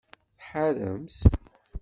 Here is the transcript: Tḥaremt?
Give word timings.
Tḥaremt? 0.37 1.17